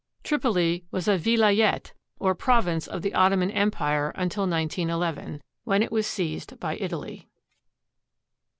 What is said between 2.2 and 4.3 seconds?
province of the Ottoman Empire